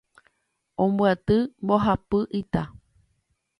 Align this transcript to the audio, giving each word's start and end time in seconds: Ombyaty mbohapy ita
Ombyaty 0.83 1.37
mbohapy 1.65 2.19
ita 2.39 2.61